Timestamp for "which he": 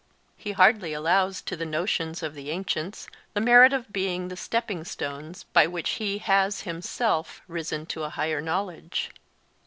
5.67-6.17